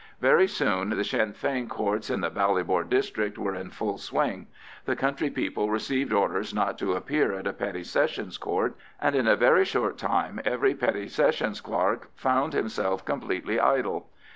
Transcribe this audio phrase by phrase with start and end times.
[0.19, 4.47] Very soon the Sinn Fein Courts in the Ballybor district were in full swing;
[4.85, 9.27] the country people received orders not to appear at a Petty Sessions Court, and in
[9.27, 14.09] a very short time every Petty Sessions clerk found himself completely idle.